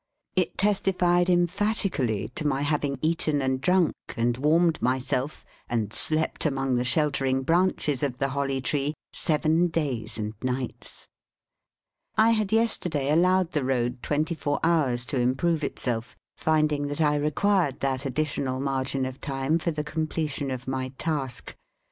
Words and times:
It 0.35 0.57
testified 0.57 1.29
emphatically 1.29 2.31
to 2.33 2.47
my 2.47 2.63
having 2.63 2.97
eaten 3.03 3.39
and 3.39 3.61
drunk, 3.61 3.93
and 4.17 4.35
warmed 4.35 4.81
myself, 4.81 5.45
and 5.69 5.93
slept 5.93 6.43
among 6.43 6.73
the 6.73 6.83
sheltering 6.83 7.43
branches 7.43 8.01
of 8.01 8.17
the 8.17 8.29
Holly 8.29 8.61
Tree, 8.61 8.95
seven 9.13 9.67
days 9.67 10.17
and 10.17 10.33
nights. 10.41 11.07
I 12.17 12.31
had 12.31 12.51
yesterday 12.51 13.11
allowed 13.11 13.51
the 13.51 13.63
road 13.63 14.01
twenty 14.01 14.33
four 14.33 14.59
hours 14.63 15.05
to 15.05 15.21
improve 15.21 15.63
itself, 15.63 16.15
finding 16.35 16.87
that 16.87 16.99
I 17.01 17.15
required 17.15 17.81
that 17.81 18.03
additional 18.03 18.59
margin 18.59 19.05
of 19.05 19.21
time 19.21 19.59
for 19.59 19.69
the 19.69 19.83
completion 19.83 20.49
of 20.49 20.67
my 20.67 20.93
task. 20.97 21.55